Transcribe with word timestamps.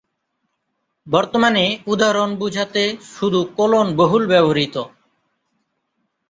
বর্তমানে 1.07 1.63
উদাহরণ 1.87 2.29
বোঝাতে 2.35 2.83
শুধু 3.11 3.39
কোলন 3.57 3.87
বহুল 3.95 4.23
ব্যবহৃত। 4.27 4.75